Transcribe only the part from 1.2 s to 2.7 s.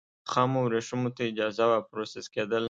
اجازه وه پروسس کېدل.